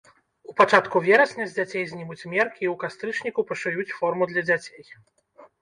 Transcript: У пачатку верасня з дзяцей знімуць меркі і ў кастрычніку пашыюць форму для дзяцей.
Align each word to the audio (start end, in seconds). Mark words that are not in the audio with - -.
У 0.51 0.53
пачатку 0.61 1.01
верасня 1.07 1.45
з 1.51 1.57
дзяцей 1.57 1.83
знімуць 1.91 2.27
меркі 2.33 2.61
і 2.65 2.71
ў 2.71 2.73
кастрычніку 2.85 3.47
пашыюць 3.53 3.95
форму 3.99 4.23
для 4.33 4.49
дзяцей. 4.49 4.83